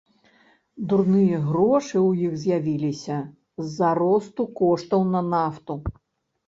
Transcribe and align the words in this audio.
Дурныя 0.93 1.41
грошы 1.49 1.93
ў 2.07 2.25
іх 2.29 2.33
з'явіліся 2.45 3.19
з-за 3.67 3.93
росту 4.01 4.51
коштаў 4.63 5.07
на 5.17 5.21
нафту. 5.33 5.73